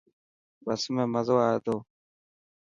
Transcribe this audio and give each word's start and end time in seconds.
بس 0.65 0.81
۾ 0.95 1.03
مزو 1.13 1.35
آئي 1.47 1.57
تو. 1.65 1.75